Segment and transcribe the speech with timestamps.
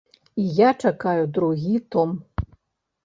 [0.43, 2.17] І я чакаю другі том.